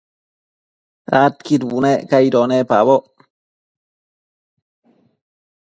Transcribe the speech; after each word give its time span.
Adquid 1.23 1.61
bunec 1.69 2.09
aido 2.19 2.41
nepaboc 2.49 3.03